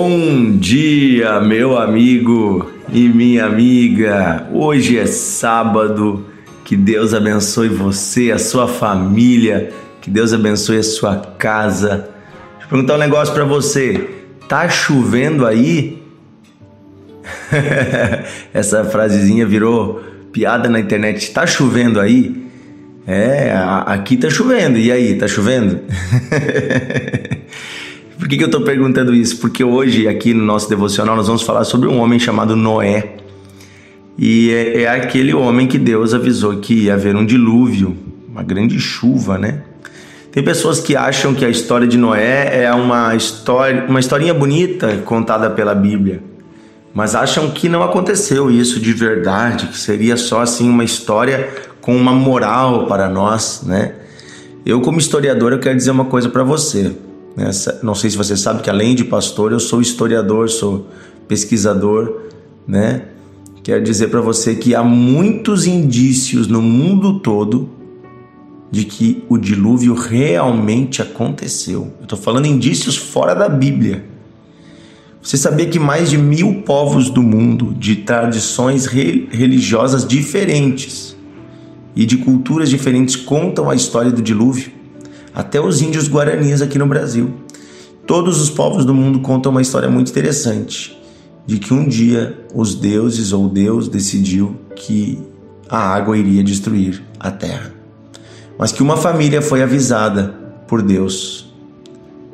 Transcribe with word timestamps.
Bom 0.00 0.56
dia, 0.58 1.40
meu 1.40 1.76
amigo 1.76 2.70
e 2.92 3.08
minha 3.08 3.46
amiga. 3.46 4.46
Hoje 4.52 4.96
é 4.96 5.06
sábado. 5.06 6.24
Que 6.64 6.76
Deus 6.76 7.12
abençoe 7.12 7.68
você, 7.68 8.30
a 8.30 8.38
sua 8.38 8.68
família. 8.68 9.72
Que 10.00 10.08
Deus 10.08 10.32
abençoe 10.32 10.78
a 10.78 10.84
sua 10.84 11.16
casa. 11.16 11.88
Deixa 11.88 12.66
eu 12.66 12.68
perguntar 12.68 12.94
um 12.94 12.98
negócio 12.98 13.34
para 13.34 13.42
você. 13.42 14.08
Tá 14.48 14.68
chovendo 14.68 15.44
aí? 15.44 16.00
Essa 18.54 18.84
frasezinha 18.84 19.44
virou 19.44 20.00
piada 20.32 20.68
na 20.68 20.78
internet. 20.78 21.32
Tá 21.32 21.44
chovendo 21.44 21.98
aí? 21.98 22.48
É, 23.04 23.52
aqui 23.84 24.16
tá 24.16 24.30
chovendo. 24.30 24.78
E 24.78 24.92
aí, 24.92 25.18
tá 25.18 25.26
chovendo? 25.26 25.80
Por 28.18 28.26
que, 28.26 28.36
que 28.36 28.42
eu 28.42 28.46
estou 28.46 28.62
perguntando 28.62 29.14
isso? 29.14 29.38
Porque 29.38 29.62
hoje, 29.62 30.08
aqui 30.08 30.34
no 30.34 30.44
nosso 30.44 30.68
devocional, 30.68 31.14
nós 31.14 31.28
vamos 31.28 31.42
falar 31.42 31.62
sobre 31.62 31.88
um 31.88 32.00
homem 32.00 32.18
chamado 32.18 32.56
Noé. 32.56 33.14
E 34.18 34.50
é, 34.50 34.82
é 34.82 34.88
aquele 34.88 35.32
homem 35.32 35.68
que 35.68 35.78
Deus 35.78 36.12
avisou 36.12 36.56
que 36.56 36.74
ia 36.74 36.94
haver 36.94 37.14
um 37.14 37.24
dilúvio, 37.24 37.96
uma 38.28 38.42
grande 38.42 38.80
chuva, 38.80 39.38
né? 39.38 39.62
Tem 40.32 40.42
pessoas 40.42 40.80
que 40.80 40.96
acham 40.96 41.32
que 41.32 41.44
a 41.44 41.48
história 41.48 41.86
de 41.86 41.96
Noé 41.96 42.64
é 42.64 42.72
uma 42.72 43.14
história, 43.14 43.86
uma 43.88 44.00
historinha 44.00 44.34
bonita 44.34 44.96
contada 45.04 45.48
pela 45.48 45.74
Bíblia, 45.74 46.20
mas 46.92 47.14
acham 47.14 47.50
que 47.50 47.68
não 47.68 47.84
aconteceu 47.84 48.50
isso 48.50 48.80
de 48.80 48.92
verdade, 48.92 49.68
que 49.68 49.78
seria 49.78 50.16
só 50.16 50.40
assim 50.40 50.68
uma 50.68 50.82
história 50.82 51.48
com 51.80 51.96
uma 51.96 52.12
moral 52.12 52.86
para 52.86 53.08
nós, 53.08 53.62
né? 53.64 53.94
Eu 54.66 54.80
como 54.80 54.98
historiador 54.98 55.52
eu 55.52 55.60
quero 55.60 55.76
dizer 55.76 55.92
uma 55.92 56.04
coisa 56.06 56.28
para 56.28 56.42
você. 56.42 56.92
Nessa, 57.36 57.80
não 57.82 57.94
sei 57.94 58.10
se 58.10 58.16
você 58.16 58.36
sabe 58.36 58.62
que 58.62 58.70
além 58.70 58.94
de 58.94 59.04
pastor, 59.04 59.52
eu 59.52 59.60
sou 59.60 59.80
historiador, 59.80 60.48
sou 60.48 60.88
pesquisador, 61.26 62.22
né? 62.66 63.08
Quero 63.62 63.84
dizer 63.84 64.08
para 64.08 64.20
você 64.20 64.54
que 64.54 64.74
há 64.74 64.82
muitos 64.82 65.66
indícios 65.66 66.48
no 66.48 66.62
mundo 66.62 67.20
todo 67.20 67.68
de 68.70 68.84
que 68.84 69.22
o 69.28 69.36
dilúvio 69.36 69.94
realmente 69.94 71.02
aconteceu. 71.02 71.92
Eu 71.98 72.04
estou 72.04 72.18
falando 72.18 72.46
indícios 72.46 72.96
fora 72.96 73.34
da 73.34 73.48
Bíblia. 73.48 74.04
Você 75.22 75.36
sabia 75.36 75.66
que 75.66 75.78
mais 75.78 76.08
de 76.08 76.16
mil 76.16 76.62
povos 76.62 77.10
do 77.10 77.22
mundo, 77.22 77.74
de 77.78 77.96
tradições 77.96 78.86
religiosas 78.86 80.06
diferentes 80.06 81.14
e 81.94 82.06
de 82.06 82.16
culturas 82.16 82.70
diferentes, 82.70 83.16
contam 83.16 83.68
a 83.68 83.74
história 83.74 84.10
do 84.10 84.22
dilúvio? 84.22 84.77
Até 85.38 85.60
os 85.60 85.80
índios 85.80 86.08
guaranis 86.08 86.60
aqui 86.60 86.80
no 86.80 86.86
Brasil. 86.88 87.32
Todos 88.04 88.40
os 88.40 88.50
povos 88.50 88.84
do 88.84 88.92
mundo 88.92 89.20
contam 89.20 89.52
uma 89.52 89.62
história 89.62 89.88
muito 89.88 90.10
interessante 90.10 91.00
de 91.46 91.60
que 91.60 91.72
um 91.72 91.86
dia 91.86 92.44
os 92.52 92.74
deuses 92.74 93.32
ou 93.32 93.48
Deus 93.48 93.88
decidiu 93.88 94.56
que 94.74 95.16
a 95.68 95.78
água 95.78 96.18
iria 96.18 96.42
destruir 96.42 97.04
a 97.20 97.30
terra. 97.30 97.72
Mas 98.58 98.72
que 98.72 98.82
uma 98.82 98.96
família 98.96 99.40
foi 99.40 99.62
avisada 99.62 100.34
por 100.66 100.82
Deus. 100.82 101.54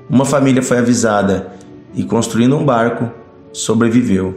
Uma 0.09 0.25
família 0.25 0.63
foi 0.63 0.79
avisada 0.79 1.53
e 1.95 2.05
construindo 2.05 2.57
um 2.57 2.65
barco 2.65 3.11
sobreviveu 3.53 4.35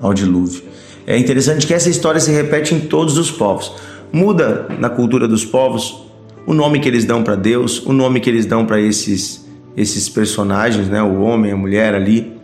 ao 0.00 0.14
dilúvio. 0.14 0.62
É 1.06 1.18
interessante 1.18 1.66
que 1.66 1.74
essa 1.74 1.90
história 1.90 2.18
se 2.18 2.30
repete 2.30 2.74
em 2.74 2.80
todos 2.80 3.18
os 3.18 3.30
povos. 3.30 3.74
Muda 4.10 4.68
na 4.78 4.88
cultura 4.88 5.28
dos 5.28 5.44
povos 5.44 6.09
o 6.50 6.54
nome 6.54 6.80
que 6.80 6.88
eles 6.88 7.04
dão 7.04 7.22
para 7.22 7.36
Deus, 7.36 7.80
o 7.86 7.92
nome 7.92 8.18
que 8.18 8.28
eles 8.28 8.44
dão 8.44 8.66
para 8.66 8.80
esses 8.80 9.48
esses 9.76 10.08
personagens, 10.08 10.88
né? 10.88 11.00
O 11.00 11.20
homem, 11.20 11.52
a 11.52 11.56
mulher 11.56 11.94
ali, 11.94 12.36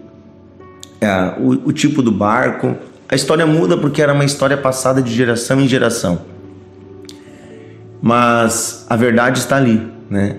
é, 1.01 1.35
o, 1.41 1.69
o 1.69 1.73
tipo 1.73 2.01
do 2.03 2.13
barco. 2.13 2.77
A 3.09 3.17
história 3.17 3.45
muda 3.45 3.77
porque 3.77 4.01
era 4.01 4.15
uma 4.15 4.25
história 4.25 4.57
passada 4.57 5.03
de 5.03 5.13
geração 5.13 5.61
em 5.61 5.67
geração. 5.67 6.23
Mas 8.01 8.87
a 8.89 8.95
verdade 8.95 9.41
está 9.41 9.57
ali, 9.57 9.83
né? 10.09 10.39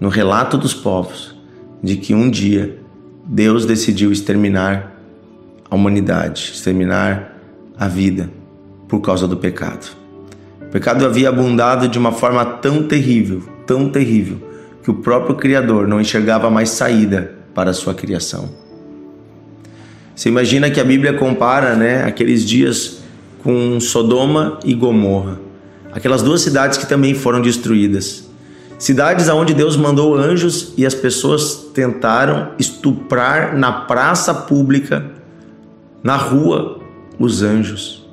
No 0.00 0.08
relato 0.08 0.56
dos 0.56 0.72
povos, 0.72 1.36
de 1.82 1.96
que 1.96 2.14
um 2.14 2.30
dia 2.30 2.78
Deus 3.26 3.66
decidiu 3.66 4.10
exterminar 4.10 4.90
a 5.68 5.74
humanidade, 5.74 6.52
exterminar 6.54 7.36
a 7.78 7.86
vida 7.88 8.30
por 8.88 9.00
causa 9.00 9.28
do 9.28 9.36
pecado. 9.36 10.01
O 10.72 10.80
pecado 10.80 11.04
havia 11.04 11.28
abundado 11.28 11.86
de 11.86 11.98
uma 11.98 12.12
forma 12.12 12.42
tão 12.46 12.84
terrível, 12.84 13.42
tão 13.66 13.90
terrível, 13.90 14.38
que 14.82 14.90
o 14.90 14.94
próprio 14.94 15.36
Criador 15.36 15.86
não 15.86 16.00
enxergava 16.00 16.48
mais 16.48 16.70
saída 16.70 17.34
para 17.54 17.72
a 17.72 17.74
sua 17.74 17.92
criação. 17.92 18.48
Você 20.16 20.30
imagina 20.30 20.70
que 20.70 20.80
a 20.80 20.84
Bíblia 20.84 21.12
compara 21.12 21.76
né, 21.76 22.04
aqueles 22.04 22.42
dias 22.42 23.02
com 23.42 23.78
Sodoma 23.80 24.60
e 24.64 24.72
Gomorra, 24.72 25.38
aquelas 25.92 26.22
duas 26.22 26.40
cidades 26.40 26.78
que 26.78 26.88
também 26.88 27.14
foram 27.14 27.42
destruídas. 27.42 28.30
Cidades 28.78 29.28
aonde 29.28 29.52
Deus 29.52 29.76
mandou 29.76 30.16
anjos 30.16 30.72
e 30.78 30.86
as 30.86 30.94
pessoas 30.94 31.66
tentaram 31.74 32.52
estuprar 32.58 33.54
na 33.54 33.72
praça 33.72 34.32
pública, 34.32 35.04
na 36.02 36.16
rua, 36.16 36.80
os 37.18 37.42
anjos. 37.42 38.08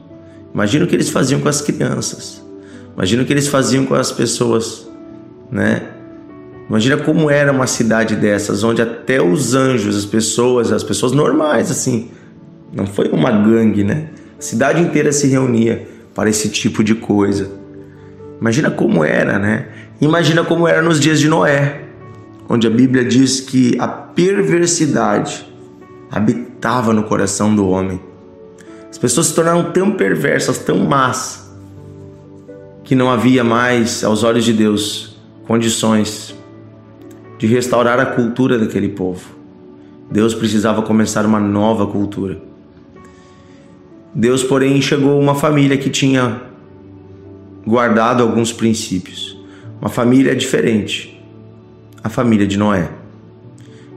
Imagina 0.53 0.83
o 0.83 0.87
que 0.89 0.95
eles 0.97 1.09
faziam 1.09 1.39
com 1.39 1.47
as 1.47 1.61
crianças. 1.61 2.48
Imagina 2.99 3.23
o 3.23 3.25
que 3.25 3.31
eles 3.31 3.47
faziam 3.47 3.85
com 3.85 3.95
as 3.95 4.11
pessoas, 4.11 4.85
né? 5.49 5.83
Imagina 6.67 6.97
como 6.97 7.29
era 7.29 7.49
uma 7.49 7.65
cidade 7.65 8.13
dessas, 8.13 8.61
onde 8.61 8.81
até 8.81 9.21
os 9.21 9.55
anjos, 9.55 9.95
as 9.95 10.05
pessoas, 10.05 10.69
as 10.69 10.83
pessoas 10.83 11.13
normais, 11.13 11.71
assim, 11.71 12.11
não 12.73 12.85
foi 12.85 13.07
uma 13.07 13.31
gangue, 13.31 13.85
né? 13.85 14.09
A 14.37 14.41
cidade 14.41 14.81
inteira 14.81 15.13
se 15.13 15.27
reunia 15.27 15.87
para 16.13 16.29
esse 16.29 16.49
tipo 16.49 16.83
de 16.83 16.93
coisa. 16.93 17.49
Imagina 18.41 18.69
como 18.69 19.01
era, 19.01 19.39
né? 19.39 19.69
Imagina 20.01 20.43
como 20.43 20.67
era 20.67 20.81
nos 20.81 20.99
dias 20.99 21.21
de 21.21 21.29
Noé, 21.29 21.83
onde 22.49 22.67
a 22.67 22.69
Bíblia 22.69 23.05
diz 23.05 23.39
que 23.39 23.77
a 23.79 23.87
perversidade 23.87 25.47
habitava 26.11 26.91
no 26.91 27.03
coração 27.03 27.55
do 27.55 27.65
homem. 27.65 28.01
As 28.91 28.97
pessoas 28.97 29.27
se 29.27 29.35
tornaram 29.35 29.71
tão 29.71 29.91
perversas, 29.91 30.57
tão 30.57 30.79
más, 30.79 31.48
que 32.89 32.95
não 32.95 33.11
havia 33.11 33.43
mais, 33.43 34.03
aos 34.03 34.23
olhos 34.23 34.43
de 34.43 34.51
Deus, 34.51 35.15
condições 35.45 36.35
de 37.37 37.45
restaurar 37.45 37.99
a 37.99 38.05
cultura 38.07 38.57
daquele 38.57 38.89
povo. 38.89 39.29
Deus 40.09 40.33
precisava 40.33 40.81
começar 40.81 41.23
uma 41.23 41.39
nova 41.39 41.85
cultura. 41.85 42.41
Deus, 44.11 44.43
porém, 44.43 44.75
enxergou 44.75 45.19
uma 45.19 45.35
família 45.35 45.77
que 45.77 45.87
tinha 45.87 46.41
guardado 47.63 48.23
alguns 48.23 48.51
princípios. 48.51 49.37
Uma 49.79 49.91
família 49.91 50.35
diferente. 50.35 51.23
A 52.03 52.09
família 52.09 52.47
de 52.47 52.57
Noé. 52.57 52.89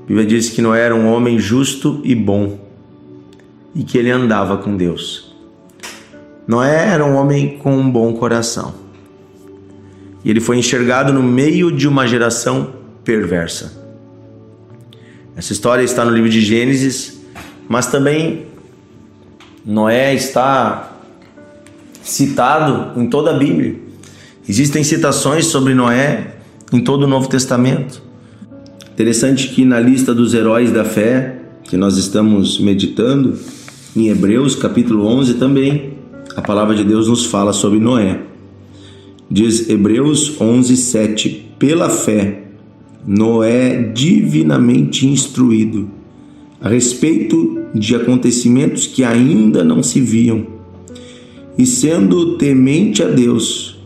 A 0.02 0.06
Bíblia 0.06 0.26
diz 0.26 0.50
que 0.50 0.60
Noé 0.60 0.82
era 0.82 0.94
um 0.94 1.10
homem 1.10 1.38
justo 1.38 2.02
e 2.04 2.14
bom 2.14 2.60
e 3.74 3.84
que 3.84 3.96
ele 3.96 4.10
andava 4.10 4.58
com 4.58 4.76
Deus. 4.76 5.34
Noé 6.46 6.88
era 6.90 7.02
um 7.02 7.14
homem 7.14 7.56
com 7.56 7.74
um 7.74 7.90
bom 7.90 8.12
coração 8.12 8.81
e 10.24 10.30
ele 10.30 10.40
foi 10.40 10.58
enxergado 10.58 11.12
no 11.12 11.22
meio 11.22 11.70
de 11.70 11.88
uma 11.88 12.06
geração 12.06 12.72
perversa. 13.04 13.80
Essa 15.36 15.52
história 15.52 15.82
está 15.82 16.04
no 16.04 16.10
livro 16.10 16.28
de 16.28 16.40
Gênesis, 16.40 17.20
mas 17.68 17.86
também 17.86 18.46
Noé 19.64 20.14
está 20.14 20.92
citado 22.02 23.00
em 23.00 23.08
toda 23.08 23.30
a 23.30 23.38
Bíblia. 23.38 23.76
Existem 24.48 24.84
citações 24.84 25.46
sobre 25.46 25.74
Noé 25.74 26.34
em 26.72 26.80
todo 26.80 27.04
o 27.04 27.06
Novo 27.06 27.28
Testamento. 27.28 28.02
Interessante 28.92 29.48
que 29.48 29.64
na 29.64 29.80
lista 29.80 30.14
dos 30.14 30.34
heróis 30.34 30.70
da 30.70 30.84
fé, 30.84 31.38
que 31.64 31.76
nós 31.76 31.96
estamos 31.96 32.60
meditando, 32.60 33.38
em 33.96 34.08
Hebreus 34.08 34.54
capítulo 34.54 35.06
11 35.06 35.34
também, 35.34 35.94
a 36.36 36.42
palavra 36.42 36.74
de 36.74 36.84
Deus 36.84 37.08
nos 37.08 37.24
fala 37.24 37.52
sobre 37.52 37.78
Noé. 37.78 38.31
Diz 39.32 39.70
Hebreus 39.70 40.38
11, 40.38 40.76
7: 40.76 41.54
Pela 41.58 41.88
fé, 41.88 42.42
Noé, 43.06 43.82
divinamente 43.82 45.06
instruído 45.06 45.88
a 46.60 46.68
respeito 46.68 47.62
de 47.74 47.96
acontecimentos 47.96 48.86
que 48.86 49.02
ainda 49.02 49.64
não 49.64 49.82
se 49.82 50.02
viam, 50.02 50.46
e 51.56 51.64
sendo 51.64 52.36
temente 52.36 53.02
a 53.02 53.08
Deus, 53.08 53.82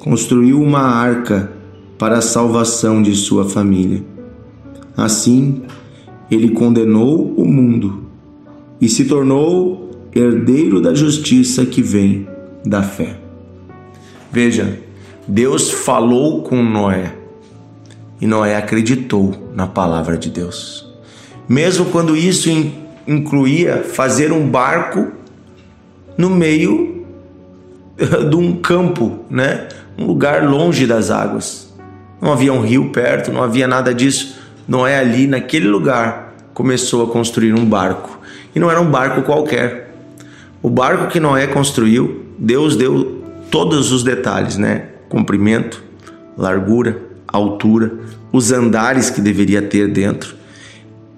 construiu 0.00 0.60
uma 0.60 0.80
arca 0.80 1.52
para 1.96 2.18
a 2.18 2.20
salvação 2.20 3.00
de 3.00 3.14
sua 3.14 3.48
família. 3.48 4.02
Assim, 4.96 5.62
ele 6.28 6.50
condenou 6.50 7.34
o 7.36 7.44
mundo 7.44 8.02
e 8.80 8.88
se 8.88 9.04
tornou 9.04 10.08
herdeiro 10.12 10.80
da 10.80 10.92
justiça 10.92 11.64
que 11.64 11.82
vem 11.82 12.26
da 12.66 12.82
fé. 12.82 13.20
Veja, 14.32 14.87
Deus 15.28 15.70
falou 15.70 16.40
com 16.40 16.62
Noé 16.62 17.12
e 18.18 18.26
Noé 18.26 18.56
acreditou 18.56 19.50
na 19.54 19.66
palavra 19.66 20.16
de 20.16 20.30
Deus. 20.30 20.88
mesmo 21.46 21.84
quando 21.86 22.16
isso 22.16 22.48
incluía 23.06 23.84
fazer 23.84 24.32
um 24.32 24.48
barco 24.48 25.08
no 26.16 26.30
meio 26.30 27.06
de 28.30 28.36
um 28.36 28.56
campo, 28.56 29.20
né? 29.28 29.68
um 29.98 30.06
lugar 30.06 30.48
longe 30.48 30.86
das 30.86 31.10
águas. 31.10 31.74
Não 32.22 32.32
havia 32.32 32.52
um 32.52 32.62
rio 32.62 32.88
perto, 32.88 33.30
não 33.30 33.42
havia 33.42 33.68
nada 33.68 33.92
disso. 33.92 34.38
Noé 34.66 34.98
ali 34.98 35.26
naquele 35.26 35.68
lugar 35.68 36.34
começou 36.54 37.04
a 37.04 37.12
construir 37.12 37.52
um 37.52 37.66
barco. 37.66 38.18
E 38.54 38.58
não 38.58 38.70
era 38.70 38.80
um 38.80 38.90
barco 38.90 39.22
qualquer. 39.22 39.94
O 40.62 40.70
barco 40.70 41.08
que 41.08 41.20
Noé 41.20 41.46
construiu, 41.46 42.24
Deus 42.38 42.76
deu 42.76 43.22
todos 43.50 43.92
os 43.92 44.02
detalhes, 44.02 44.56
né? 44.56 44.97
Comprimento, 45.08 45.82
largura, 46.36 47.02
altura, 47.26 47.98
os 48.32 48.52
andares 48.52 49.10
que 49.10 49.20
deveria 49.20 49.62
ter 49.62 49.88
dentro. 49.88 50.36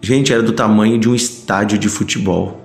Gente, 0.03 0.33
era 0.33 0.43
do 0.43 0.53
tamanho 0.53 0.99
de 0.99 1.09
um 1.09 1.15
estádio 1.15 1.79
de 1.79 1.89
futebol. 1.89 2.61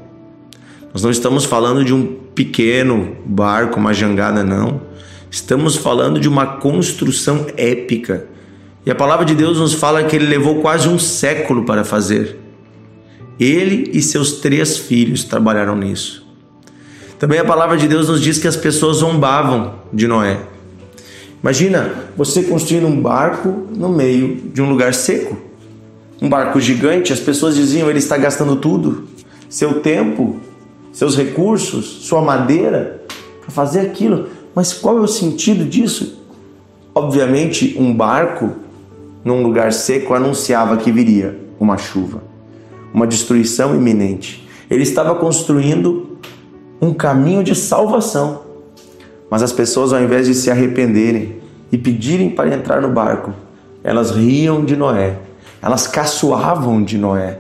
Nós 0.94 1.04
não 1.04 1.12
estamos 1.12 1.44
falando 1.44 1.84
de 1.84 1.94
um 1.94 2.06
pequeno 2.34 3.18
barco, 3.26 3.80
uma 3.80 3.94
jangada, 3.94 4.44
não. 4.44 4.82
Estamos 5.30 5.76
falando 5.76 6.20
de 6.20 6.30
uma 6.30 6.46
construção 6.46 7.48
épica. 7.58 8.28
E 8.86 8.92
a 8.92 8.96
palavra 8.96 9.26
de 9.26 9.36
Deus 9.36 9.60
nos 9.60 9.74
fala 9.74 10.04
que 10.04 10.16
ele 10.16 10.28
levou 10.28 10.62
quase 10.62 10.88
um 10.88 10.98
século 10.98 11.66
para 11.66 11.84
fazer. 11.84 12.40
Ele 13.38 13.92
e 13.94 14.02
seus 14.02 14.34
três 14.34 14.78
filhos 14.78 15.26
trabalharam 15.26 15.76
nisso. 15.76 16.26
Também 17.20 17.40
a 17.40 17.46
palavra 17.46 17.76
de 17.76 17.88
Deus 17.88 18.08
nos 18.08 18.22
diz 18.22 18.38
que 18.38 18.48
as 18.48 18.56
pessoas 18.56 18.98
zombavam 18.98 19.76
de 19.92 20.08
Noé. 20.08 20.40
Imagina 21.46 21.94
você 22.18 22.42
construindo 22.42 22.88
um 22.88 23.00
barco 23.00 23.68
no 23.70 23.88
meio 23.88 24.36
de 24.52 24.64
um 24.64 24.68
lugar 24.68 24.96
seco. 24.96 25.38
Um 26.20 26.28
barco 26.28 26.60
gigante, 26.60 27.14
as 27.14 27.20
pessoas 27.20 27.54
diziam: 27.54 27.88
ele 27.88 28.00
está 28.00 28.18
gastando 28.18 28.56
tudo, 28.56 29.04
seu 29.48 29.80
tempo, 29.80 30.38
seus 30.92 31.16
recursos, 31.16 31.86
sua 31.86 32.20
madeira, 32.20 33.04
para 33.42 33.52
fazer 33.52 33.82
aquilo. 33.82 34.28
Mas 34.56 34.74
qual 34.74 34.98
é 34.98 35.02
o 35.02 35.08
sentido 35.08 35.66
disso? 35.66 36.20
Obviamente, 36.96 37.76
um 37.78 37.94
barco 37.94 38.54
num 39.24 39.44
lugar 39.44 39.72
seco 39.72 40.16
anunciava 40.16 40.78
que 40.78 40.92
viria 40.92 41.40
uma 41.60 41.78
chuva, 41.78 42.24
uma 42.92 43.06
destruição 43.06 43.76
iminente. 43.76 44.50
Ele 44.68 44.82
estava 44.82 45.14
construindo 45.14 46.18
um 46.82 46.92
caminho 46.92 47.44
de 47.44 47.54
salvação. 47.54 48.45
Mas 49.30 49.42
as 49.42 49.52
pessoas, 49.52 49.92
ao 49.92 50.02
invés 50.02 50.28
de 50.28 50.34
se 50.34 50.52
arrependerem 50.52 51.38
e 51.72 51.78
pedirem 51.78 52.30
para 52.30 52.54
entrar 52.54 52.82
no 52.82 52.90
barco, 52.90 53.34
elas 53.84 54.12
riam 54.12 54.64
de 54.64 54.76
Noé, 54.76 55.18
elas 55.62 55.88
caçoavam 55.88 56.84
de 56.84 56.98
Noé. 56.98 57.40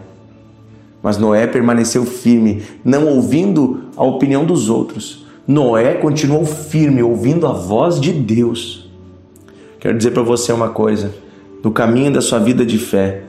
Mas 1.01 1.17
Noé 1.17 1.45
permaneceu 1.45 2.05
firme, 2.05 2.63
não 2.83 3.07
ouvindo 3.07 3.85
a 3.95 4.03
opinião 4.03 4.43
dos 4.43 4.69
outros. 4.69 5.25
Noé 5.47 5.93
continuou 5.93 6.45
firme, 6.45 7.03
ouvindo 7.03 7.45
a 7.45 7.51
voz 7.51 7.99
de 7.99 8.11
Deus. 8.11 8.89
Quero 9.79 9.95
dizer 9.95 10.11
para 10.11 10.23
você 10.23 10.51
uma 10.51 10.69
coisa: 10.69 11.13
no 11.63 11.71
caminho 11.71 12.11
da 12.11 12.21
sua 12.21 12.39
vida 12.39 12.65
de 12.65 12.79
fé, 12.79 13.21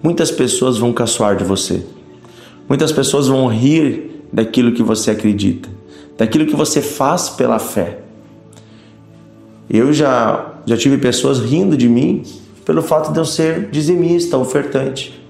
muitas 0.00 0.30
pessoas 0.30 0.78
vão 0.78 0.92
caçoar 0.92 1.36
de 1.36 1.42
você. 1.42 1.84
Muitas 2.68 2.92
pessoas 2.92 3.26
vão 3.26 3.48
rir 3.48 4.24
daquilo 4.32 4.72
que 4.72 4.82
você 4.82 5.10
acredita, 5.10 5.68
daquilo 6.16 6.46
que 6.46 6.56
você 6.56 6.80
faz 6.80 7.28
pela 7.28 7.58
fé. 7.58 7.98
Eu 9.68 9.92
já, 9.92 10.54
já 10.64 10.76
tive 10.76 10.98
pessoas 10.98 11.40
rindo 11.40 11.76
de 11.76 11.88
mim 11.88 12.22
pelo 12.64 12.82
fato 12.82 13.12
de 13.12 13.18
eu 13.18 13.24
ser 13.24 13.68
dizimista, 13.70 14.36
ofertante. 14.38 15.20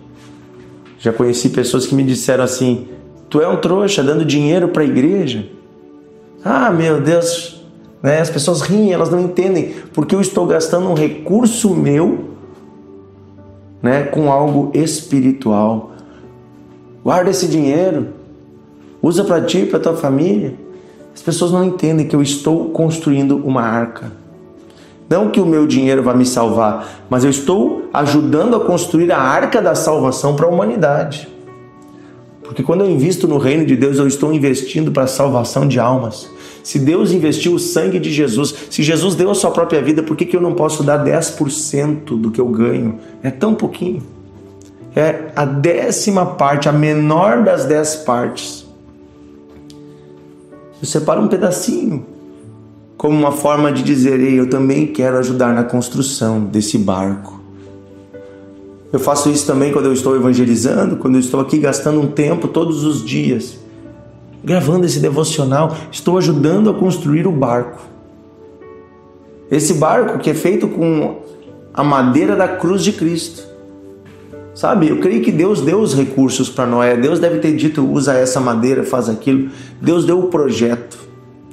Já 0.99 1.13
conheci 1.13 1.51
pessoas 1.51 1.87
que 1.87 1.95
me 1.95 2.03
disseram 2.03 2.45
assim: 2.45 2.89
Tu 3.29 3.41
é 3.41 3.49
um 3.49 3.57
trouxa 3.57 4.03
dando 4.03 4.25
dinheiro 4.25 4.69
para 4.69 4.83
a 4.83 4.87
igreja? 4.87 5.47
Ah, 6.45 6.71
meu 6.71 7.01
Deus, 7.01 7.63
né? 8.03 8.21
as 8.21 8.31
pessoas 8.31 8.61
riem, 8.61 8.93
elas 8.93 9.11
não 9.11 9.21
entendem 9.21 9.75
porque 9.93 10.15
eu 10.15 10.21
estou 10.21 10.47
gastando 10.47 10.89
um 10.89 10.95
recurso 10.95 11.75
meu 11.75 12.37
né, 13.83 14.05
com 14.05 14.31
algo 14.31 14.71
espiritual. 14.75 15.93
Guarda 17.03 17.31
esse 17.31 17.47
dinheiro, 17.47 18.09
usa 19.03 19.25
para 19.25 19.41
ti, 19.41 19.67
para 19.67 19.79
tua 19.79 19.97
família. 19.97 20.55
As 21.17 21.23
pessoas 21.23 21.51
não 21.51 21.65
entendem 21.65 22.07
que 22.07 22.15
eu 22.15 22.21
estou 22.21 22.69
construindo 22.69 23.39
uma 23.39 23.63
arca. 23.63 24.13
Não 25.09 25.31
que 25.31 25.41
o 25.41 25.47
meu 25.47 25.67
dinheiro 25.67 26.03
vai 26.03 26.15
me 26.15 26.27
salvar, 26.27 27.07
mas 27.09 27.25
eu 27.25 27.31
estou 27.31 27.89
ajudando 27.91 28.55
a 28.55 28.61
construir 28.61 29.11
a 29.11 29.19
arca 29.19 29.63
da 29.63 29.75
salvação 29.75 30.37
para 30.37 30.45
a 30.45 30.51
humanidade. 30.51 31.27
Porque 32.43 32.63
quando 32.63 32.83
eu 32.83 32.91
invisto 32.91 33.27
no 33.27 33.39
reino 33.39 33.65
de 33.65 33.75
Deus, 33.75 33.97
eu 33.97 34.07
estou 34.07 34.31
investindo 34.31 34.93
para 34.93 35.05
a 35.05 35.07
salvação 35.07 35.67
de 35.67 35.81
almas. 35.81 36.31
Se 36.63 36.79
Deus 36.79 37.13
investiu 37.13 37.55
o 37.55 37.59
sangue 37.59 37.99
de 37.99 38.13
Jesus, 38.13 38.55
se 38.69 38.83
Jesus 38.83 39.15
deu 39.15 39.31
a 39.31 39.35
sua 39.35 39.51
própria 39.51 39.81
vida, 39.81 40.03
por 40.03 40.19
que, 40.19 40.27
que 40.27 40.37
eu 40.37 40.41
não 40.41 40.53
posso 40.53 40.83
dar 40.83 41.03
10% 41.03 42.21
do 42.21 42.31
que 42.31 42.41
eu 42.41 42.49
ganho? 42.49 42.99
É 43.23 43.31
tão 43.31 43.55
pouquinho. 43.55 44.03
É 44.95 45.31
a 45.35 45.47
décima 45.47 46.27
parte, 46.27 46.69
a 46.69 46.73
menor 46.73 47.43
das 47.43 47.65
dez 47.65 47.97
partes. 47.97 48.66
Eu 50.81 50.87
separo 50.87 51.23
um 51.23 51.29
pedacinho 51.29 52.05
como 52.97 53.17
uma 53.17 53.33
forma 53.33 53.73
de 53.73 53.83
dizer: 53.83 54.21
Ei, 54.21 54.39
eu 54.39 54.49
também 54.49 54.87
quero 54.87 55.19
ajudar 55.19 55.55
na 55.55 55.65
construção 55.65 56.41
desse 56.45 56.77
barco. 56.79 57.41
Eu 58.93 59.01
faço 59.01 59.29
isso 59.31 59.47
também 59.47 59.73
quando 59.73 59.87
eu 59.87 59.93
estou 59.93 60.15
evangelizando, 60.17 60.97
quando 60.97 61.15
eu 61.15 61.21
estou 61.21 61.41
aqui 61.41 61.59
gastando 61.59 62.01
um 62.01 62.07
tempo 62.07 62.49
todos 62.49 62.85
os 62.85 63.05
dias, 63.05 63.59
gravando 64.45 64.87
esse 64.87 65.01
devocional, 65.01 65.77
estou 65.91 66.17
ajudando 66.19 66.71
a 66.71 66.75
construir 66.75 67.27
o 67.27 67.33
barco. 67.33 67.83
Esse 69.51 69.75
barco 69.75 70.19
que 70.19 70.31
é 70.31 70.35
feito 70.35 70.69
com 70.69 71.21
a 71.75 71.85
madeira 71.85 72.35
da 72.35 72.49
cruz 72.49 72.83
de 72.83 72.93
Cristo. 72.93 73.56
Sabe, 74.57 74.89
eu 74.89 75.01
creio 75.01 75.23
que 75.23 75.31
Deus 75.31 75.61
deu 75.61 75.81
os 75.81 75.95
recursos 75.95 76.49
para 76.49 76.65
Noé. 76.65 76.97
Deus 76.97 77.21
deve 77.21 77.41
ter 77.41 77.55
dito: 77.55 77.87
usa 77.87 78.15
essa 78.15 78.41
madeira, 78.41 78.83
faz 78.83 79.07
aquilo. 79.07 79.51
Deus 79.83 80.07
deu 80.07 80.19
o 80.19 80.29
projeto. 80.29 80.97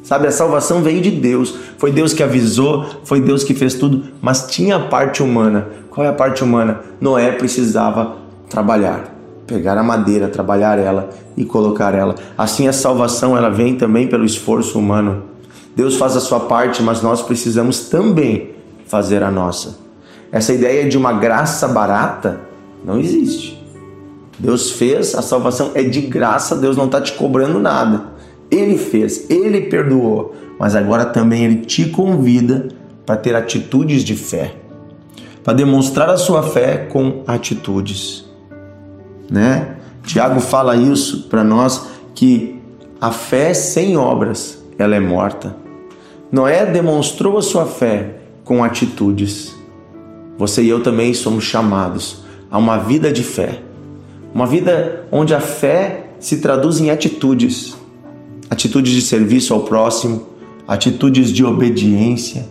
Sabe, 0.01 0.25
a 0.25 0.31
salvação 0.31 0.81
veio 0.81 1.01
de 1.01 1.11
Deus. 1.11 1.53
Foi 1.77 1.91
Deus 1.91 2.13
que 2.13 2.23
avisou, 2.23 2.85
foi 3.03 3.19
Deus 3.19 3.43
que 3.43 3.53
fez 3.53 3.73
tudo, 3.73 4.05
mas 4.21 4.47
tinha 4.47 4.77
a 4.77 4.79
parte 4.79 5.21
humana. 5.21 5.67
Qual 5.89 6.07
é 6.07 6.09
a 6.09 6.13
parte 6.13 6.45
humana? 6.45 6.79
Noé 7.01 7.33
precisava 7.33 8.15
trabalhar, 8.49 9.13
pegar 9.45 9.77
a 9.77 9.83
madeira, 9.83 10.29
trabalhar 10.29 10.79
ela 10.79 11.09
e 11.35 11.43
colocar 11.43 11.93
ela. 11.93 12.15
Assim 12.37 12.69
a 12.69 12.73
salvação 12.73 13.35
ela 13.35 13.49
vem 13.49 13.75
também 13.75 14.07
pelo 14.07 14.23
esforço 14.23 14.79
humano. 14.79 15.23
Deus 15.75 15.97
faz 15.97 16.15
a 16.15 16.21
sua 16.21 16.39
parte, 16.39 16.81
mas 16.81 17.01
nós 17.01 17.21
precisamos 17.21 17.89
também 17.89 18.51
fazer 18.85 19.23
a 19.23 19.29
nossa. 19.29 19.77
Essa 20.31 20.53
ideia 20.53 20.87
de 20.87 20.97
uma 20.97 21.11
graça 21.11 21.67
barata 21.67 22.52
não 22.83 22.99
existe. 22.99 23.61
Deus 24.37 24.71
fez, 24.71 25.15
a 25.15 25.21
salvação 25.21 25.71
é 25.73 25.83
de 25.83 26.01
graça, 26.01 26.55
Deus 26.55 26.75
não 26.75 26.85
está 26.85 26.99
te 26.99 27.13
cobrando 27.13 27.59
nada. 27.59 28.13
Ele 28.49 28.77
fez, 28.77 29.29
ele 29.29 29.61
perdoou, 29.61 30.35
mas 30.59 30.75
agora 30.75 31.05
também 31.05 31.45
ele 31.45 31.65
te 31.65 31.85
convida 31.85 32.67
para 33.05 33.15
ter 33.15 33.35
atitudes 33.35 34.03
de 34.03 34.15
fé, 34.15 34.55
para 35.43 35.53
demonstrar 35.53 36.09
a 36.09 36.17
sua 36.17 36.43
fé 36.43 36.77
com 36.77 37.23
atitudes, 37.27 38.25
né? 39.29 39.77
Tiago 40.03 40.39
fala 40.39 40.75
isso 40.75 41.27
para 41.29 41.43
nós 41.43 41.87
que 42.13 42.59
a 42.99 43.11
fé 43.11 43.53
sem 43.53 43.97
obras, 43.97 44.63
ela 44.77 44.95
é 44.95 44.99
morta. 44.99 45.55
Noé 46.31 46.65
demonstrou 46.65 47.37
a 47.37 47.41
sua 47.41 47.65
fé 47.65 48.17
com 48.43 48.63
atitudes. 48.63 49.55
Você 50.37 50.63
e 50.63 50.69
eu 50.69 50.81
também 50.81 51.13
somos 51.13 51.43
chamados 51.43 52.22
a 52.53 52.59
uma 52.59 52.77
vida 52.77 53.11
de 53.11 53.23
fé. 53.23 53.63
Uma 54.31 54.45
vida 54.45 55.07
onde 55.11 55.33
a 55.33 55.39
fé 55.39 56.11
se 56.19 56.37
traduz 56.37 56.79
em 56.79 56.91
atitudes 56.91 57.75
atitudes 58.47 58.93
de 58.93 59.01
serviço 59.01 59.55
ao 59.55 59.61
próximo, 59.61 60.27
atitudes 60.67 61.31
de 61.31 61.43
obediência, 61.43 62.47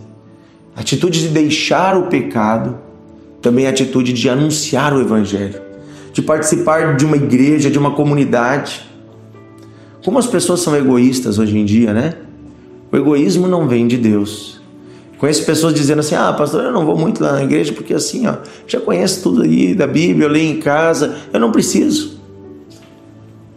atitude 0.75 1.21
de 1.21 1.29
deixar 1.29 1.97
o 1.97 2.07
pecado, 2.07 2.77
também 3.41 3.65
atitude 3.65 4.11
de 4.11 4.27
anunciar 4.27 4.93
o 4.93 4.99
Evangelho, 4.99 5.61
de 6.11 6.21
participar 6.21 6.97
de 6.97 7.05
uma 7.05 7.15
igreja, 7.15 7.71
de 7.71 7.79
uma 7.79 7.91
comunidade. 7.91 8.81
Como 10.03 10.19
as 10.19 10.27
pessoas 10.27 10.59
são 10.59 10.75
egoístas 10.75 11.39
hoje 11.39 11.57
em 11.57 11.63
dia, 11.63 11.93
né? 11.93 12.15
O 12.91 12.97
egoísmo 12.97 13.47
não 13.47 13.69
vem 13.69 13.87
de 13.87 13.95
Deus. 13.95 14.61
Conheço 15.23 15.45
pessoas 15.45 15.73
dizendo 15.73 15.99
assim: 15.99 16.15
ah, 16.15 16.33
pastor, 16.33 16.65
eu 16.65 16.73
não 16.73 16.85
vou 16.85 16.97
muito 16.97 17.23
lá 17.23 17.31
na 17.31 17.43
igreja 17.45 17.71
porque 17.71 17.93
assim, 17.93 18.27
ó, 18.27 18.35
já 18.67 18.81
conheço 18.81 19.23
tudo 19.23 19.43
aí 19.43 19.73
da 19.73 19.87
Bíblia, 19.87 20.25
eu 20.25 20.29
leio 20.29 20.51
em 20.51 20.59
casa, 20.59 21.15
eu 21.31 21.39
não 21.39 21.49
preciso. 21.49 22.19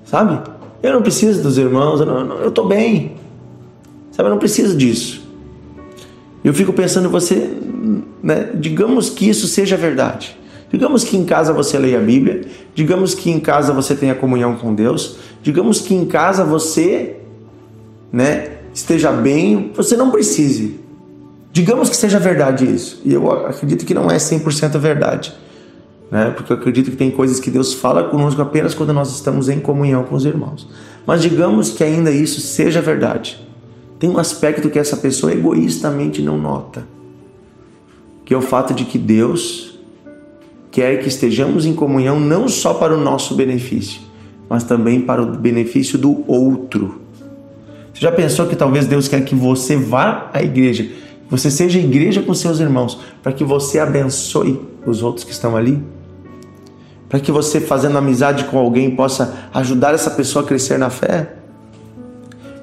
Sabe? 0.05 0.49
Eu 0.81 0.93
não 0.93 1.03
preciso 1.03 1.43
dos 1.43 1.59
irmãos, 1.59 2.01
eu 2.01 2.51
estou 2.51 2.69
bem. 2.69 3.17
Sabe, 4.13 4.29
eu 4.29 4.31
não 4.31 4.39
preciso 4.39 4.77
disso. 4.77 5.27
Eu 6.45 6.55
fico 6.55 6.73
pensando, 6.73 7.11
você, 7.11 7.51
né, 8.23 8.51
digamos 8.55 9.11
que 9.11 9.29
isso 9.29 9.49
seja 9.49 9.77
verdade. 9.77 10.39
Digamos 10.71 11.03
que 11.03 11.17
em 11.17 11.25
casa 11.25 11.53
você 11.53 11.77
leia 11.81 11.99
a 11.99 12.01
Bíblia, 12.01 12.43
digamos 12.77 13.13
que 13.13 13.29
em 13.29 13.41
casa 13.41 13.73
você 13.73 13.97
tenha 13.97 14.15
comunhão 14.15 14.55
com 14.55 14.73
Deus, 14.73 15.17
digamos 15.43 15.81
que 15.81 15.93
em 15.93 16.07
casa 16.07 16.45
você, 16.45 17.17
né, 18.13 18.53
esteja 18.73 19.11
bem, 19.11 19.73
você 19.75 19.97
não 19.97 20.13
precise. 20.13 20.86
Digamos 21.57 21.89
que 21.89 21.97
seja 21.97 22.19
verdade 22.19 22.67
isso. 22.67 23.01
E 23.03 23.15
eu 23.15 23.33
acredito 23.47 23.87
que 23.87 23.95
não 23.95 24.11
é 24.11 24.19
100% 24.19 24.77
verdade. 24.77 25.33
Né? 26.11 26.31
Porque 26.37 26.53
eu 26.53 26.57
acredito 26.59 26.91
que 26.91 26.99
tem 26.99 27.11
coisas 27.11 27.41
que 27.41 27.51
Deus 27.51 27.73
fala 27.73 28.05
conosco 28.11 28.43
apenas 28.43 28.75
quando 28.75 28.93
nós 28.93 29.11
estamos 29.15 29.49
em 29.49 29.59
comunhão 29.59 30.05
com 30.05 30.15
os 30.15 30.27
irmãos. 30.27 30.69
Mas 31.07 31.23
digamos 31.23 31.71
que 31.71 31.83
ainda 31.83 32.11
isso 32.11 32.43
seja 32.43 32.83
verdade. 32.83 33.41
Tem 33.99 34.11
um 34.11 34.19
aspecto 34.19 34.69
que 34.69 34.79
essa 34.79 34.99
pessoa 34.99 35.33
egoístamente 35.33 36.21
não 36.21 36.37
nota, 36.37 36.87
que 38.27 38.35
é 38.35 38.37
o 38.37 38.43
fato 38.43 38.75
de 38.75 38.85
que 38.85 38.99
Deus 38.99 39.79
quer 40.71 41.01
que 41.01 41.09
estejamos 41.09 41.65
em 41.65 41.73
comunhão 41.73 42.21
não 42.21 42.49
só 42.49 42.75
para 42.75 42.95
o 42.95 43.01
nosso 43.01 43.35
benefício, 43.35 44.03
mas 44.47 44.63
também 44.63 45.01
para 45.01 45.23
o 45.23 45.39
benefício 45.39 45.97
do 45.97 46.23
outro. 46.31 47.01
Você 47.95 48.03
já 48.03 48.13
pensou 48.13 48.47
que 48.47 48.55
talvez 48.55 48.87
Deus 48.87 49.09
quer 49.09 49.25
que 49.25 49.35
você 49.35 49.75
vá 49.75 50.29
à 50.35 50.43
igreja, 50.43 51.06
você 51.29 51.51
seja 51.51 51.79
igreja 51.79 52.23
com 52.23 52.33
seus 52.35 52.61
irmãos, 52.61 52.99
para 53.23 53.33
que 53.33 53.45
você 53.45 53.79
abençoe 53.79 54.61
os 54.87 55.03
outros 55.03 55.25
que 55.25 55.33
estão 55.33 55.57
ali? 55.57 55.83
Para 57.09 57.21
que 57.21 57.33
você, 57.33 57.61
fazendo 57.61 57.99
amizade 57.99 58.45
com 58.45 58.59
alguém, 58.59 58.95
possa 58.95 59.35
ajudar 59.55 59.95
essa 59.95 60.11
pessoa 60.11 60.45
a 60.45 60.47
crescer 60.47 60.79
na 60.79 60.91
fé? 60.91 61.35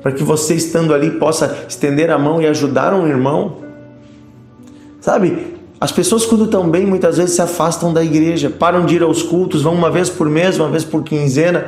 Para 0.02 0.12
que 0.12 0.24
você, 0.24 0.56
estando 0.56 0.94
ali, 0.94 1.12
possa 1.12 1.66
estender 1.68 2.10
a 2.10 2.18
mão 2.18 2.42
e 2.42 2.48
ajudar 2.48 2.94
um 2.94 3.08
irmão? 3.08 3.58
Sabe, 5.00 5.56
as 5.80 5.92
pessoas, 5.92 6.26
quando 6.26 6.46
estão 6.46 6.70
bem, 6.70 6.86
muitas 6.86 7.18
vezes 7.18 7.36
se 7.36 7.42
afastam 7.42 7.94
da 7.94 8.04
igreja, 8.04 8.50
param 8.50 8.86
de 8.86 8.96
ir 8.96 9.04
aos 9.04 9.22
cultos, 9.22 9.64
vão 9.64 9.74
uma 9.74 9.92
vez 9.92 10.10
por 10.10 10.30
mês, 10.30 10.58
uma 10.58 10.70
vez 10.70 10.84
por 10.84 11.04
quinzena. 11.04 11.66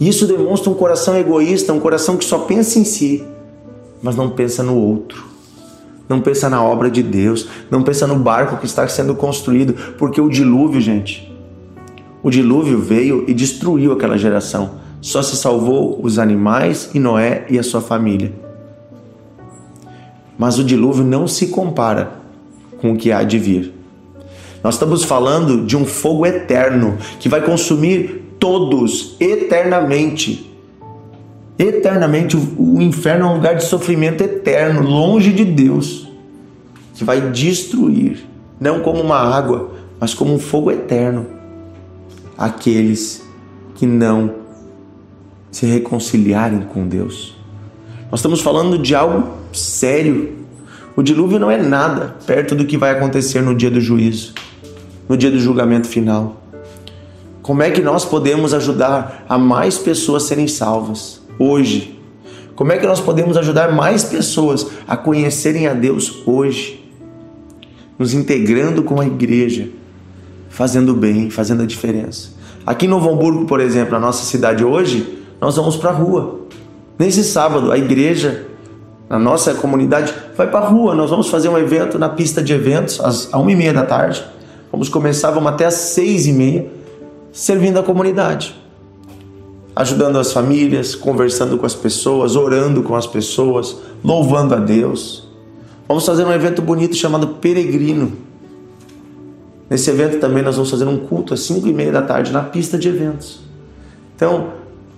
Isso 0.00 0.26
demonstra 0.26 0.70
um 0.70 0.74
coração 0.74 1.16
egoísta, 1.16 1.72
um 1.72 1.80
coração 1.80 2.16
que 2.16 2.24
só 2.24 2.38
pensa 2.38 2.78
em 2.78 2.84
si, 2.84 3.24
mas 4.02 4.16
não 4.16 4.30
pensa 4.30 4.62
no 4.62 4.76
outro. 4.76 5.29
Não 6.10 6.20
pensa 6.20 6.50
na 6.50 6.60
obra 6.60 6.90
de 6.90 7.04
Deus, 7.04 7.46
não 7.70 7.84
pensa 7.84 8.04
no 8.04 8.16
barco 8.16 8.56
que 8.56 8.66
está 8.66 8.86
sendo 8.88 9.14
construído, 9.14 9.94
porque 9.96 10.20
o 10.20 10.28
dilúvio, 10.28 10.80
gente, 10.80 11.32
o 12.20 12.28
dilúvio 12.28 12.80
veio 12.80 13.24
e 13.28 13.32
destruiu 13.32 13.92
aquela 13.92 14.18
geração. 14.18 14.72
Só 15.00 15.22
se 15.22 15.36
salvou 15.36 16.00
os 16.02 16.18
animais 16.18 16.90
e 16.92 16.98
Noé 16.98 17.46
e 17.48 17.60
a 17.60 17.62
sua 17.62 17.80
família. 17.80 18.32
Mas 20.36 20.58
o 20.58 20.64
dilúvio 20.64 21.04
não 21.04 21.28
se 21.28 21.46
compara 21.46 22.14
com 22.80 22.90
o 22.90 22.96
que 22.96 23.12
há 23.12 23.22
de 23.22 23.38
vir. 23.38 23.72
Nós 24.64 24.74
estamos 24.74 25.04
falando 25.04 25.64
de 25.64 25.76
um 25.76 25.86
fogo 25.86 26.26
eterno 26.26 26.98
que 27.20 27.28
vai 27.28 27.40
consumir 27.40 28.34
todos 28.40 29.14
eternamente. 29.20 30.49
Eternamente, 31.60 32.38
o 32.38 32.80
inferno 32.80 33.26
é 33.26 33.28
um 33.28 33.34
lugar 33.34 33.54
de 33.54 33.64
sofrimento 33.64 34.22
eterno, 34.22 34.80
longe 34.80 35.30
de 35.30 35.44
Deus, 35.44 36.08
que 36.94 37.04
vai 37.04 37.20
destruir, 37.30 38.26
não 38.58 38.80
como 38.80 39.02
uma 39.02 39.18
água, 39.18 39.70
mas 40.00 40.14
como 40.14 40.32
um 40.32 40.38
fogo 40.38 40.70
eterno, 40.70 41.26
aqueles 42.38 43.22
que 43.74 43.84
não 43.84 44.36
se 45.50 45.66
reconciliarem 45.66 46.62
com 46.62 46.88
Deus. 46.88 47.36
Nós 48.10 48.20
estamos 48.20 48.40
falando 48.40 48.78
de 48.78 48.94
algo 48.94 49.28
sério, 49.52 50.38
o 50.96 51.02
dilúvio 51.02 51.38
não 51.38 51.50
é 51.50 51.58
nada 51.58 52.16
perto 52.26 52.54
do 52.54 52.64
que 52.64 52.78
vai 52.78 52.90
acontecer 52.92 53.42
no 53.42 53.54
dia 53.54 53.70
do 53.70 53.82
juízo, 53.82 54.32
no 55.06 55.14
dia 55.14 55.30
do 55.30 55.38
julgamento 55.38 55.88
final. 55.88 56.40
Como 57.42 57.62
é 57.62 57.70
que 57.70 57.82
nós 57.82 58.06
podemos 58.06 58.54
ajudar 58.54 59.26
a 59.28 59.36
mais 59.36 59.76
pessoas 59.76 60.22
serem 60.22 60.48
salvas 60.48 61.19
hoje? 61.40 61.98
Como 62.54 62.70
é 62.70 62.78
que 62.78 62.86
nós 62.86 63.00
podemos 63.00 63.36
ajudar 63.36 63.72
mais 63.72 64.04
pessoas 64.04 64.66
a 64.86 64.96
conhecerem 64.96 65.66
a 65.66 65.74
Deus 65.74 66.22
hoje? 66.26 66.88
Nos 67.98 68.14
integrando 68.14 68.82
com 68.82 69.00
a 69.00 69.06
igreja, 69.06 69.68
fazendo 70.48 70.94
bem, 70.94 71.30
fazendo 71.30 71.62
a 71.62 71.66
diferença. 71.66 72.30
Aqui 72.64 72.86
em 72.86 72.88
Novo 72.88 73.10
Hamburgo, 73.10 73.46
por 73.46 73.60
exemplo, 73.60 73.92
na 73.92 73.98
nossa 73.98 74.24
cidade 74.24 74.64
hoje, 74.64 75.18
nós 75.40 75.56
vamos 75.56 75.76
para 75.76 75.90
a 75.90 75.94
rua. 75.94 76.40
Nesse 76.98 77.24
sábado, 77.24 77.72
a 77.72 77.78
igreja 77.78 78.46
na 79.10 79.18
nossa 79.18 79.54
comunidade, 79.54 80.14
vai 80.36 80.48
para 80.48 80.60
a 80.60 80.68
rua. 80.68 80.94
Nós 80.94 81.10
vamos 81.10 81.28
fazer 81.28 81.48
um 81.48 81.58
evento 81.58 81.98
na 81.98 82.08
pista 82.08 82.40
de 82.40 82.52
eventos 82.52 83.00
às 83.00 83.26
uma 83.34 83.50
e 83.50 83.56
meia 83.56 83.72
da 83.72 83.84
tarde. 83.84 84.24
Vamos 84.70 84.88
começar, 84.88 85.32
vamos 85.32 85.50
até 85.50 85.64
às 85.64 85.74
seis 85.74 86.28
e 86.28 86.32
meia, 86.32 86.70
servindo 87.32 87.80
a 87.80 87.82
comunidade, 87.82 88.54
ajudando 89.80 90.18
as 90.18 90.30
famílias, 90.30 90.94
conversando 90.94 91.56
com 91.56 91.64
as 91.64 91.74
pessoas, 91.74 92.36
orando 92.36 92.82
com 92.82 92.94
as 92.94 93.06
pessoas, 93.06 93.76
louvando 94.04 94.54
a 94.54 94.58
Deus. 94.58 95.26
Vamos 95.88 96.04
fazer 96.04 96.22
um 96.24 96.32
evento 96.32 96.60
bonito 96.60 96.94
chamado 96.94 97.26
Peregrino. 97.26 98.12
Nesse 99.70 99.88
evento 99.88 100.18
também 100.18 100.42
nós 100.42 100.56
vamos 100.56 100.70
fazer 100.70 100.84
um 100.84 100.98
culto 100.98 101.32
às 101.32 101.40
cinco 101.40 101.66
e 101.66 101.72
meia 101.72 101.90
da 101.90 102.02
tarde 102.02 102.30
na 102.30 102.42
pista 102.42 102.76
de 102.76 102.88
eventos. 102.88 103.40
Então, 104.14 104.48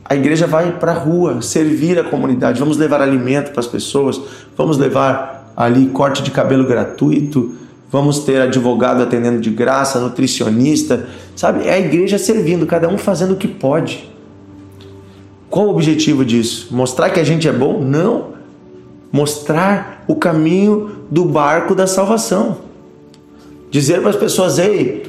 a 0.05 0.17
igreja 0.17 0.49
vai 0.49 0.73
para 0.73 0.91
a 0.91 0.99
rua 0.99 1.41
servir 1.43 1.97
a 2.01 2.03
comunidade, 2.03 2.59
vamos 2.59 2.77
levar 2.77 3.01
alimento 3.01 3.53
para 3.53 3.61
as 3.61 3.69
pessoas, 3.69 4.21
vamos 4.57 4.79
levar 4.79 5.53
ali 5.57 5.87
corte 5.91 6.25
de 6.25 6.33
cabelo 6.33 6.67
gratuito, 6.67 7.55
vamos 7.89 8.19
ter 8.19 8.41
advogado 8.41 9.01
atendendo 9.01 9.41
de 9.41 9.51
graça, 9.51 10.01
nutricionista, 10.01 11.07
sabe? 11.37 11.69
É 11.69 11.75
a 11.75 11.79
igreja 11.79 12.19
servindo, 12.19 12.67
cada 12.67 12.89
um 12.89 12.99
fazendo 12.99 13.35
o 13.35 13.37
que 13.37 13.47
pode. 13.47 14.12
Qual 15.53 15.67
o 15.67 15.71
objetivo 15.71 16.25
disso? 16.25 16.69
Mostrar 16.71 17.11
que 17.11 17.21
a 17.21 17.25
gente 17.25 17.47
é 17.47 17.53
bom? 17.53 17.79
Não. 17.79 18.29
Mostrar 19.13 20.03
o 20.09 20.17
caminho 20.17 20.91
do 21.11 21.27
barco 21.27 21.75
da 21.75 21.87
salvação. 21.87 22.57
Dizer 23.71 24.01
para 24.01 24.09
as 24.09 24.17
pessoas: 24.17 24.59
ei, 24.59 25.03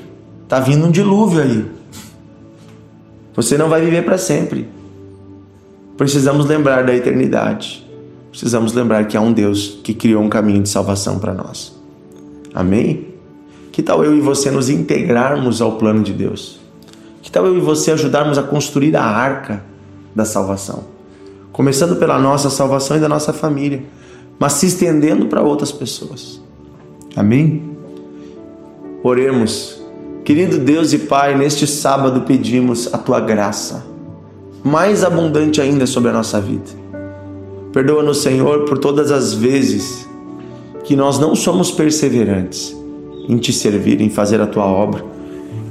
tá 0.50 0.60
vindo 0.60 0.86
um 0.86 0.92
dilúvio 0.92 1.42
aí. 1.42 1.66
Você 3.34 3.58
não 3.58 3.70
vai 3.70 3.86
viver 3.86 4.04
para 4.04 4.18
sempre. 4.18 4.68
Precisamos 5.96 6.46
lembrar 6.46 6.84
da 6.84 6.94
eternidade. 6.94 7.90
Precisamos 8.30 8.74
lembrar 8.74 9.08
que 9.08 9.16
há 9.16 9.22
um 9.22 9.32
Deus 9.32 9.80
que 9.82 9.94
criou 9.94 10.22
um 10.22 10.30
caminho 10.30 10.62
de 10.62 10.68
salvação 10.68 11.20
para 11.20 11.34
nós. 11.34 11.74
Amém? 12.54 13.14
Que 13.72 13.82
tal 13.82 14.04
eu 14.04 14.14
e 14.14 14.20
você 14.20 14.52
nos 14.52 14.68
integrarmos 14.68 15.62
ao 15.62 15.78
plano 15.78 16.04
de 16.04 16.12
Deus? 16.12 16.60
Que 17.22 17.32
tal 17.32 17.46
eu 17.46 17.58
e 17.58 17.62
você 17.62 17.92
ajudarmos 17.92 18.38
a 18.38 18.44
construir 18.44 18.94
a 18.98 19.06
arca 19.06 19.72
da 20.16 20.26
salvação? 20.26 20.84
Começando 21.52 21.96
pela 21.98 22.20
nossa 22.20 22.50
salvação 22.50 22.98
e 22.98 23.00
da 23.00 23.10
nossa 23.10 23.32
família, 23.32 23.84
mas 24.40 24.54
se 24.54 24.66
estendendo 24.66 25.28
para 25.28 25.42
outras 25.42 25.72
pessoas. 25.72 26.42
Amém? 27.16 27.78
Oremos. 29.04 29.82
Querido 30.24 30.58
Deus 30.58 30.94
e 30.94 31.00
Pai, 31.00 31.38
neste 31.38 31.68
sábado 31.68 32.22
pedimos 32.22 32.94
a 32.94 32.98
tua 32.98 33.20
graça 33.20 33.86
mais 34.64 35.04
abundante 35.04 35.60
ainda 35.60 35.86
sobre 35.86 36.10
a 36.10 36.14
nossa 36.14 36.40
vida. 36.40 36.72
Perdoa-nos, 37.74 38.22
Senhor, 38.22 38.66
por 38.66 38.78
todas 38.78 39.12
as 39.12 39.34
vezes 39.34 40.08
que 40.86 40.96
nós 40.96 41.20
não 41.20 41.36
somos 41.36 41.72
perseverantes 41.72 42.76
em 43.28 43.38
te 43.38 43.52
servir, 43.52 44.00
em 44.00 44.10
fazer 44.10 44.40
a 44.40 44.48
tua 44.48 44.66
obra. 44.66 45.04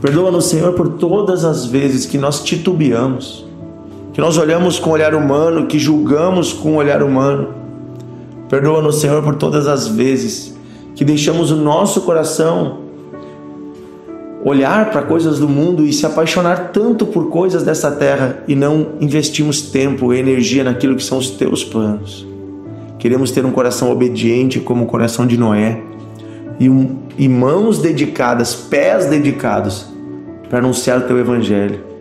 Perdoa-nos, 0.01 0.47
Senhor, 0.47 0.73
por 0.75 0.95
todas 0.95 1.45
as 1.45 1.65
vezes 1.65 2.05
que 2.05 2.19
nós 2.19 2.43
titubeamos, 2.43 3.47
que 4.13 4.21
nós 4.21 4.37
olhamos 4.37 4.79
com 4.79 4.91
olhar 4.91 5.15
humano, 5.15 5.67
que 5.67 5.79
julgamos 5.79 6.53
com 6.53 6.77
olhar 6.77 7.03
humano. 7.03 7.49
Perdoa-nos, 8.49 9.01
Senhor, 9.01 9.23
por 9.23 9.37
todas 9.37 9.67
as 9.67 9.89
vezes 9.89 10.55
que 10.95 11.05
deixamos 11.05 11.51
o 11.51 11.57
nosso 11.57 12.03
coração 12.03 12.83
olhar 14.45 14.91
para 14.91 15.03
coisas 15.03 15.39
do 15.39 15.49
mundo 15.49 15.87
e 15.87 15.93
se 15.93 16.05
apaixonar 16.05 16.71
tanto 16.73 17.07
por 17.07 17.31
coisas 17.31 17.63
dessa 17.63 17.91
terra 17.91 18.43
e 18.49 18.55
não 18.55 18.89
investimos 19.01 19.63
tempo 19.63 20.13
e 20.13 20.19
energia 20.19 20.65
naquilo 20.65 20.97
que 20.97 21.05
são 21.05 21.19
os 21.19 21.31
teus 21.31 21.65
planos. 21.65 22.27
Queremos 22.99 23.31
ter 23.31 23.45
um 23.45 23.53
coração 23.53 23.91
obediente 23.91 24.61
como 24.61 24.85
o 24.85 24.87
coração 24.87 25.27
de 25.27 25.37
Noé 25.37 25.81
e, 26.59 26.69
um, 26.69 26.99
e 27.17 27.29
mãos 27.29 27.79
dedicadas, 27.79 28.55
pés 28.55 29.07
dedicados 29.07 29.87
para 30.49 30.59
anunciar 30.59 30.99
o 30.99 31.03
teu 31.03 31.19
evangelho, 31.19 31.92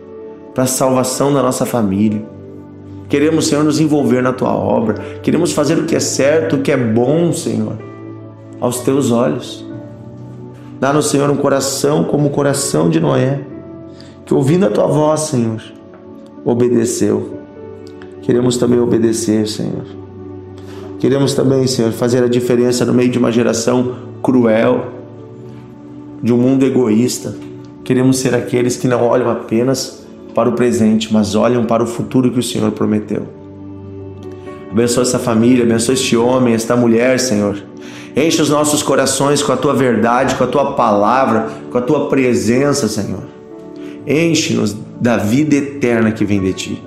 para 0.54 0.64
a 0.64 0.66
salvação 0.66 1.32
da 1.32 1.42
nossa 1.42 1.64
família. 1.64 2.22
Queremos, 3.08 3.46
Senhor, 3.46 3.62
nos 3.62 3.80
envolver 3.80 4.22
na 4.22 4.32
tua 4.32 4.54
obra. 4.54 4.94
Queremos 5.22 5.52
fazer 5.52 5.78
o 5.78 5.84
que 5.84 5.94
é 5.94 6.00
certo, 6.00 6.56
o 6.56 6.62
que 6.62 6.72
é 6.72 6.76
bom, 6.76 7.32
Senhor, 7.32 7.76
aos 8.60 8.80
teus 8.80 9.10
olhos. 9.10 9.64
Dá-nos, 10.80 11.10
Senhor, 11.10 11.30
um 11.30 11.36
coração 11.36 12.04
como 12.04 12.28
o 12.28 12.30
coração 12.30 12.88
de 12.88 12.98
Noé, 13.00 13.40
que 14.24 14.34
ouvindo 14.34 14.66
a 14.66 14.70
tua 14.70 14.86
voz, 14.86 15.20
Senhor, 15.20 15.62
obedeceu. 16.44 17.38
Queremos 18.22 18.56
também 18.56 18.80
obedecer, 18.80 19.46
Senhor. 19.46 19.84
Queremos 20.98 21.34
também, 21.34 21.66
Senhor, 21.66 21.92
fazer 21.92 22.22
a 22.22 22.28
diferença 22.28 22.84
no 22.84 22.94
meio 22.94 23.10
de 23.10 23.18
uma 23.18 23.30
geração 23.30 23.96
cruel, 24.22 24.86
de 26.22 26.32
um 26.32 26.38
mundo 26.38 26.64
egoísta, 26.64 27.34
Queremos 27.84 28.18
ser 28.18 28.34
aqueles 28.34 28.76
que 28.76 28.86
não 28.86 29.02
olham 29.02 29.28
apenas 29.28 30.01
para 30.34 30.48
o 30.48 30.52
presente, 30.52 31.12
mas 31.12 31.34
olham 31.34 31.64
para 31.64 31.82
o 31.82 31.86
futuro 31.86 32.30
que 32.30 32.38
o 32.38 32.42
Senhor 32.42 32.70
prometeu. 32.72 33.26
Abençoa 34.70 35.02
essa 35.02 35.18
família, 35.18 35.64
abençoa 35.64 35.94
este 35.94 36.16
homem, 36.16 36.54
esta 36.54 36.74
mulher, 36.74 37.20
Senhor. 37.20 37.62
Enche 38.16 38.40
os 38.40 38.50
nossos 38.50 38.82
corações 38.82 39.42
com 39.42 39.52
a 39.52 39.56
tua 39.56 39.74
verdade, 39.74 40.34
com 40.34 40.44
a 40.44 40.46
tua 40.46 40.72
palavra, 40.72 41.48
com 41.70 41.78
a 41.78 41.80
tua 41.82 42.08
presença, 42.08 42.88
Senhor. 42.88 43.22
Enche-nos 44.06 44.76
da 45.00 45.16
vida 45.16 45.54
eterna 45.54 46.12
que 46.12 46.24
vem 46.24 46.40
de 46.40 46.52
ti. 46.52 46.82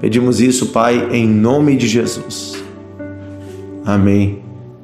Pedimos 0.00 0.40
isso, 0.40 0.66
Pai, 0.66 1.08
em 1.10 1.26
nome 1.26 1.76
de 1.76 1.86
Jesus. 1.88 2.62
Amém 3.84 4.40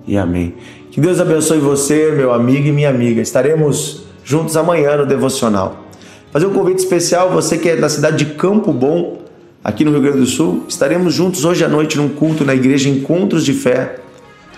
e 0.07 0.17
amém. 0.17 0.55
Que 0.91 1.01
Deus 1.01 1.21
abençoe 1.21 1.59
você, 1.59 2.12
meu 2.12 2.33
amigo 2.33 2.69
e 2.69 2.73
minha 2.73 2.89
amiga. 2.89 3.21
Estaremos 3.21 4.05
juntos 4.25 4.57
amanhã 4.57 4.97
no 4.97 5.07
devocional. 5.07 5.82
Fazer 6.33 6.47
um 6.47 6.53
convite 6.55 6.79
especial, 6.79 7.31
você 7.31 7.59
que 7.59 7.69
é 7.69 7.77
da 7.77 7.91
cidade 7.91 8.25
de 8.25 8.33
Campo 8.33 8.73
Bom, 8.73 9.21
aqui 9.62 9.85
no 9.85 9.91
Rio 9.91 10.01
Grande 10.01 10.21
do 10.21 10.27
Sul, 10.27 10.65
estaremos 10.67 11.12
juntos 11.12 11.45
hoje 11.45 11.62
à 11.62 11.69
noite 11.69 11.99
num 11.99 12.09
culto 12.09 12.43
na 12.43 12.55
igreja 12.55 12.89
Encontros 12.89 13.45
de 13.45 13.53
Fé, 13.53 13.97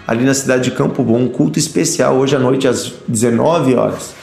ali 0.06 0.24
na 0.24 0.34
cidade 0.34 0.62
de 0.62 0.70
Campo 0.70 1.02
Bom, 1.02 1.18
um 1.18 1.28
culto 1.28 1.58
especial 1.58 2.14
hoje 2.14 2.36
à 2.36 2.38
noite 2.38 2.68
às 2.68 2.92
19 3.08 3.74
horas, 3.74 4.14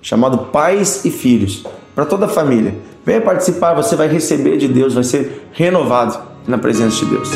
chamado 0.00 0.46
Pais 0.46 1.04
e 1.04 1.10
Filhos, 1.10 1.62
para 1.94 2.06
toda 2.06 2.24
a 2.24 2.28
família. 2.28 2.74
Venha 3.04 3.20
participar, 3.20 3.74
você 3.74 3.94
vai 3.94 4.08
receber 4.08 4.56
de 4.56 4.66
Deus, 4.66 4.94
vai 4.94 5.04
ser 5.04 5.46
renovado 5.52 6.18
na 6.48 6.56
presença 6.56 7.04
de 7.04 7.10
Deus. 7.10 7.28